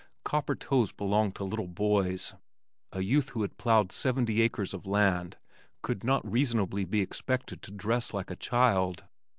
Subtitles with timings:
[0.25, 2.33] Copper toes belonged to little boys.
[2.91, 5.37] A youth who had plowed seventy acres of land
[5.83, 9.03] could not reasonably be expected to dress like a child.